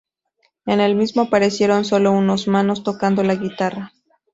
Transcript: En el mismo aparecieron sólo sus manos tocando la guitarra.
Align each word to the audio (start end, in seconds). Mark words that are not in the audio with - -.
En 0.65 0.79
el 0.79 0.95
mismo 0.95 1.21
aparecieron 1.21 1.85
sólo 1.85 2.19
sus 2.35 2.47
manos 2.47 2.81
tocando 2.83 3.21
la 3.21 3.35
guitarra. 3.35 3.93